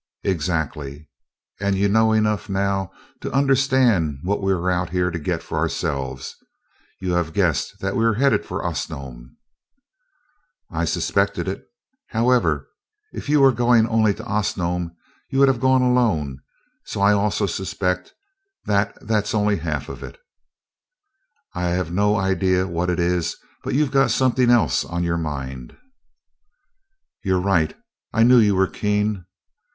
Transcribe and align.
"Exactly, 0.23 1.07
and 1.59 1.75
you 1.77 1.87
know 1.87 2.11
enough 2.11 2.49
now 2.49 2.91
to 3.19 3.31
understand 3.31 4.17
what 4.23 4.41
we 4.41 4.51
are 4.51 4.67
out 4.67 4.89
here 4.89 5.11
to 5.11 5.19
get 5.19 5.43
for 5.43 5.59
ourselves. 5.59 6.35
You 6.99 7.13
have 7.13 7.33
guessed 7.33 7.79
that 7.81 7.95
we 7.95 8.03
are 8.05 8.15
headed 8.15 8.43
for 8.43 8.65
Osnome?" 8.65 9.37
"I 10.71 10.85
suspected 10.85 11.47
it. 11.47 11.67
However, 12.07 12.67
if 13.13 13.29
you 13.29 13.41
were 13.41 13.51
going 13.51 13.87
only 13.87 14.11
to 14.15 14.23
Osnome, 14.25 14.95
you 15.29 15.37
would 15.37 15.47
have 15.47 15.59
gone 15.59 15.83
alone; 15.83 16.39
so 16.83 16.99
I 16.99 17.13
also 17.13 17.45
suspect 17.45 18.11
that 18.65 18.97
that's 19.05 19.35
only 19.35 19.57
half 19.57 19.87
of 19.87 20.01
it. 20.01 20.17
I 21.53 21.65
have 21.67 21.91
no 21.93 22.15
idea 22.15 22.65
what 22.65 22.89
it 22.89 22.99
is, 22.99 23.35
but 23.63 23.75
you've 23.75 23.91
got 23.91 24.09
something 24.09 24.49
else 24.49 24.83
on 24.83 25.03
your 25.03 25.17
mind." 25.19 25.77
"You're 27.23 27.39
right 27.39 27.77
I 28.11 28.23
knew 28.23 28.39
you 28.39 28.55
were 28.55 28.65
keen. 28.65 29.25